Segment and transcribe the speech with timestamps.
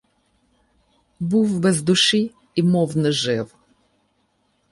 [1.19, 3.55] Був без душі і мов не жив.